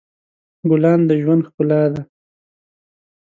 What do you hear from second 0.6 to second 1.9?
ګلان د ژوند ښکلا